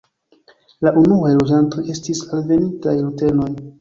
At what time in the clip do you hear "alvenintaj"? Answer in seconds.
2.39-2.95